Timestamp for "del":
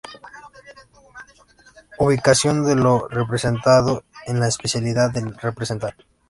5.11-5.37